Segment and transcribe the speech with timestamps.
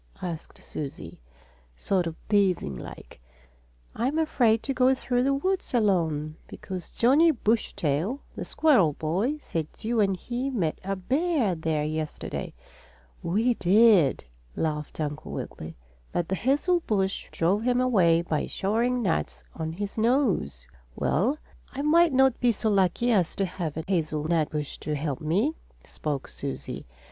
[0.23, 1.19] asked Susie,
[1.77, 3.21] sort of teasing like.
[3.95, 9.67] "I'm afraid to go through the woods alone, because Johnnie Bushytail, the squirrel boy, said
[9.77, 12.51] you and he met a bear there yesterday."
[13.21, 14.23] "We did!"
[14.55, 15.75] laughed Uncle Wiggily.
[16.11, 20.65] "But the hazel bush drove him away by showering nuts on his nose."
[20.95, 21.37] "Well,
[21.73, 25.53] I might not be so lucky as to have a hazelnut bush to help me,"
[25.83, 26.87] spoke Susie.